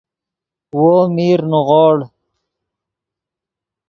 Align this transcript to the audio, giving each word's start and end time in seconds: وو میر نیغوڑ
وو 0.77 0.95
میر 1.15 1.39
نیغوڑ 1.51 1.97